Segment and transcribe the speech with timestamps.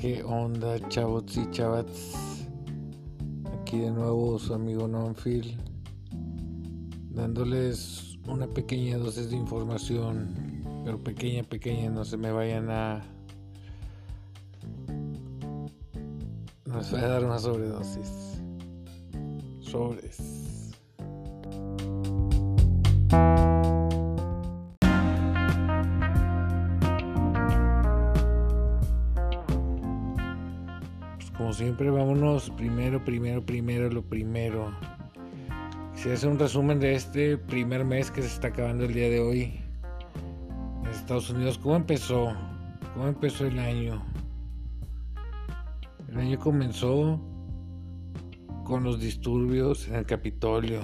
[0.00, 2.46] ¿Qué onda, chavos y chavats?
[3.60, 5.60] Aquí de nuevo su amigo Nonfield,
[7.10, 13.02] dándoles una pequeña dosis de información, pero pequeña, pequeña, no se me vayan a.
[16.64, 18.40] Nos va a dar una sobredosis.
[19.60, 20.40] Sobres.
[31.40, 34.74] Como siempre, vámonos primero, primero, primero, lo primero.
[35.94, 39.20] Si hace un resumen de este primer mes que se está acabando el día de
[39.20, 39.54] hoy
[40.84, 42.34] en Estados Unidos, ¿cómo empezó?
[42.92, 44.04] ¿Cómo empezó el año?
[46.10, 47.18] El año comenzó
[48.62, 50.82] con los disturbios en el Capitolio,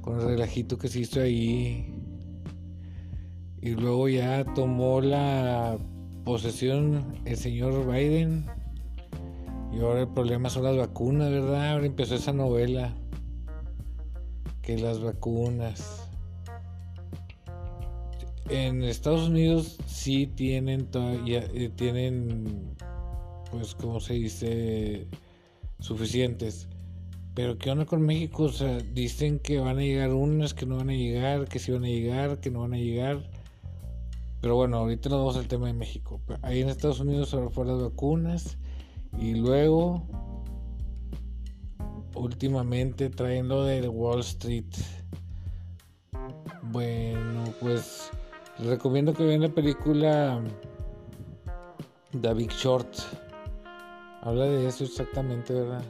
[0.00, 1.94] con el relajito que se hizo ahí,
[3.60, 5.76] y luego ya tomó la
[6.24, 8.46] posesión el señor Biden
[9.74, 11.72] y ahora el problema son las vacunas, ¿verdad?
[11.72, 12.94] Ahora empezó esa novela.
[14.62, 16.08] Que las vacunas.
[18.48, 22.74] En Estados Unidos sí tienen todavía eh, tienen
[23.50, 25.08] pues como se dice
[25.80, 26.68] suficientes.
[27.34, 28.44] Pero ¿qué onda con México?
[28.44, 31.72] O sea, dicen que van a llegar unas, que no van a llegar, que sí
[31.72, 33.28] van a llegar, que no van a llegar.
[34.40, 36.20] Pero bueno, ahorita nos vamos al tema de México.
[36.42, 38.58] Ahí en Estados Unidos ahora fueron las vacunas
[39.18, 40.06] y luego,
[42.14, 44.72] últimamente trayendo del Wall Street.
[46.62, 48.10] Bueno, pues
[48.58, 50.40] les recomiendo que vean la película
[52.20, 52.88] The Big Short.
[54.22, 55.82] Habla de eso exactamente, ¿verdad?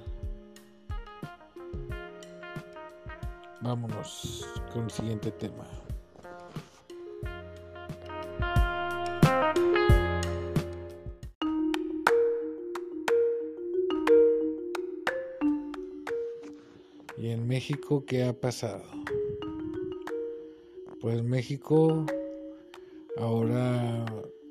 [3.61, 5.65] Vámonos con el siguiente tema.
[17.45, 18.85] México qué ha pasado?
[21.01, 22.07] Pues México
[23.19, 24.05] ahora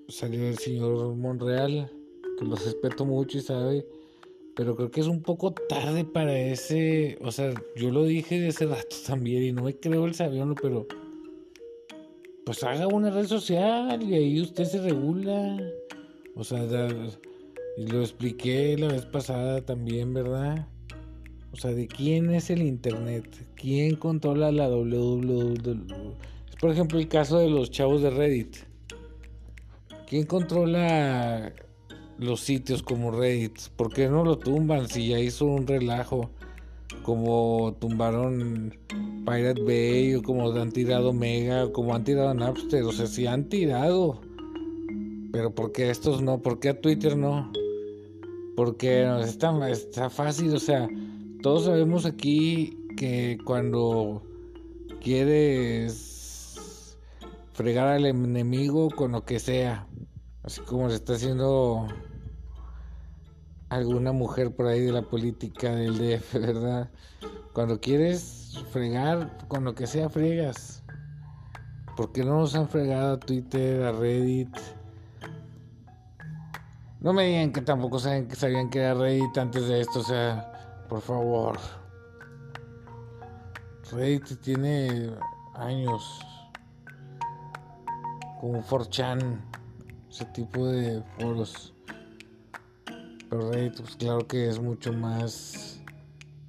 [0.07, 1.91] salió el señor Monreal,
[2.37, 3.87] que lo respeto mucho y sabe,
[4.55, 8.49] pero creo que es un poco tarde para ese, o sea, yo lo dije de
[8.49, 10.85] ese rato también y no me creo el sabiendo, pero
[12.45, 15.57] pues haga una red social y ahí usted se regula.
[16.35, 16.63] O sea,
[17.77, 20.67] lo expliqué la vez pasada también, ¿verdad?
[21.53, 23.25] O sea, ¿de quién es el Internet?
[23.55, 26.15] ¿Quién controla la www?
[26.49, 28.55] Es por ejemplo el caso de los chavos de Reddit.
[30.07, 31.53] ¿Quién controla
[32.17, 33.59] los sitios como Reddit?
[33.75, 36.31] ¿Por qué no lo tumban si ya hizo un relajo?
[37.03, 38.75] Como tumbaron
[39.23, 42.81] Pirate Bay, o como han tirado Mega, o como han tirado Napster.
[42.81, 44.21] O sea, sí han tirado.
[45.31, 46.41] Pero ¿por qué estos no?
[46.41, 47.51] ¿Por qué a Twitter no?
[48.55, 50.87] Porque está, está fácil, o sea,
[51.43, 54.23] todos sabemos aquí que cuando
[55.01, 56.97] quieres
[57.51, 59.85] fregar al enemigo con lo que sea,
[60.43, 61.85] así como se está haciendo
[63.67, 66.89] alguna mujer por ahí de la política del DF, ¿verdad?
[67.51, 70.81] Cuando quieres fregar con lo que sea, fregas.
[71.97, 74.55] ¿Por qué no nos han fregado a Twitter, a Reddit?
[77.01, 80.03] No me digan que tampoco saben que sabían que era Reddit antes de esto, o
[80.03, 80.53] sea,
[80.93, 81.59] por favor.
[83.91, 85.09] Reddit tiene
[85.55, 86.21] años.
[88.39, 89.41] Como 4chan.
[90.07, 91.73] Ese tipo de foros.
[93.27, 95.81] Pero Reddit, pues claro que es mucho más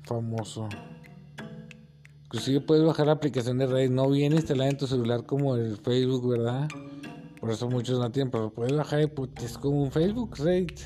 [0.03, 0.69] famoso.
[2.27, 3.93] Inclusive puedes bajar la aplicación de Reddit.
[3.93, 6.69] No viene instalada en tu celular como el Facebook, ¿verdad?
[7.41, 8.31] Por eso muchos no tienen.
[8.31, 10.81] Pero puedes bajar y pues, es como un Facebook Reddit.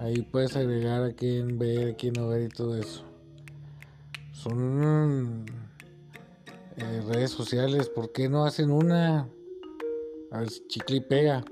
[0.00, 3.04] Ahí puedes agregar a quién ver, a quién no ver y todo eso.
[4.32, 5.44] Son
[6.78, 9.28] eh, redes sociales, ¿por qué no hacen una?
[10.30, 11.44] A ver, chicle y pega.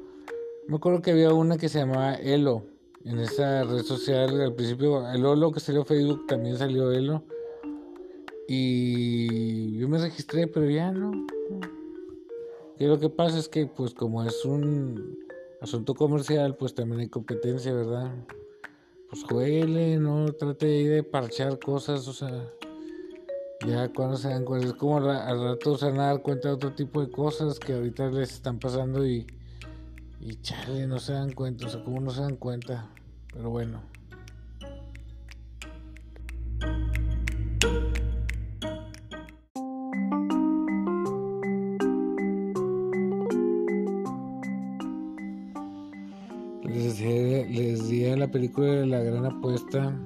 [0.66, 2.64] Me acuerdo que había una que se llamaba Elo.
[3.04, 7.24] En esa red social, al principio, el Olo que salió Facebook también salió Elo.
[8.48, 11.12] Y yo me registré, pero ya no.
[12.78, 15.18] Y lo que pasa es que, pues, como es un
[15.60, 18.10] asunto comercial, pues también hay competencia, ¿verdad?
[19.10, 22.52] Pues jueguele, no trate de parchar cosas, o sea,
[23.66, 26.55] ya cuando se dan cuenta, es como al rato se van a dar cuenta de
[26.55, 29.26] otro tipo de cosas que ahorita les están pasando y,
[30.20, 32.90] y chale, no se dan cuenta, o sea, como no se dan cuenta,
[33.32, 33.81] pero bueno.
[46.68, 49.98] Les di, les di a la película de la gran apuesta,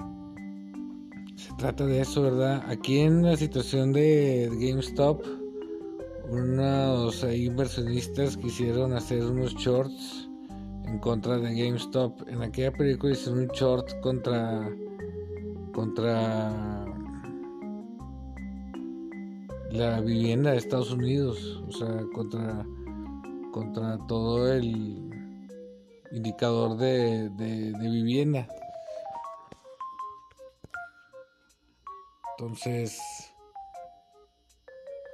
[1.37, 2.63] se trata de eso, ¿verdad?
[2.69, 5.25] Aquí en la situación de GameStop,
[6.31, 10.29] unos inversionistas quisieron hacer unos shorts
[10.85, 12.29] en contra de GameStop.
[12.29, 14.71] En aquella película hicieron un short contra
[15.73, 16.87] contra
[19.71, 22.65] la vivienda de Estados Unidos, o sea, contra
[23.53, 25.12] contra todo el
[26.13, 28.47] indicador de, de, vivienda.
[32.39, 32.99] Entonces,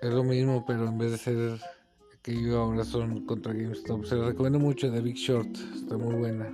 [0.02, 1.60] es lo mismo, pero en vez de ser
[2.18, 4.04] aquello ahora son contra GameStop.
[4.04, 6.52] Se lo recomiendo mucho The Big Short, está muy buena.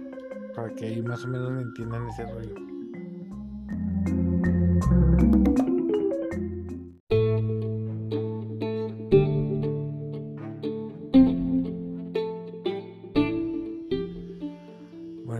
[0.55, 2.74] Para que ahí más o menos entiendan ese rollo.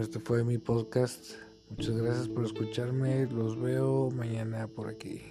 [0.05, 1.33] este fue mi podcast.
[1.71, 3.27] Muchas gracias por escucharme.
[3.27, 5.23] Los veo mañana por aquí.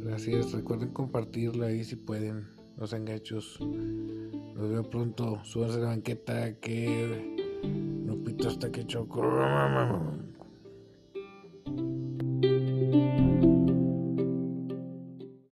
[0.00, 0.50] Gracias.
[0.50, 2.48] Recuerden compartirla ahí si pueden.
[2.76, 3.04] No sean.
[3.06, 5.40] Los veo pronto.
[5.44, 9.22] Súbanse a la banqueta que no pito hasta que choco.